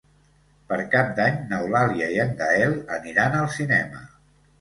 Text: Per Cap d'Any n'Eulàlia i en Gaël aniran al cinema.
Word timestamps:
Per 0.69 0.77
Cap 0.93 1.09
d'Any 1.19 1.35
n'Eulàlia 1.51 2.07
i 2.13 2.17
en 2.23 2.31
Gaël 2.39 2.73
aniran 2.97 3.37
al 3.41 3.47
cinema. 3.59 4.03